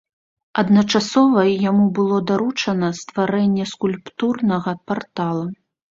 [0.61, 5.45] Адначасова яму было даручана стварэнне скульптурнага партала.